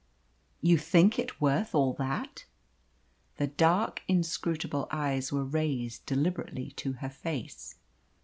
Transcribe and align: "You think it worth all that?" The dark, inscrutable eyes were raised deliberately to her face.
"You 0.63 0.79
think 0.79 1.19
it 1.19 1.39
worth 1.39 1.75
all 1.75 1.93
that?" 1.93 2.45
The 3.37 3.45
dark, 3.45 4.01
inscrutable 4.07 4.87
eyes 4.89 5.31
were 5.31 5.45
raised 5.45 6.07
deliberately 6.07 6.71
to 6.77 6.93
her 6.93 7.09
face. 7.11 7.75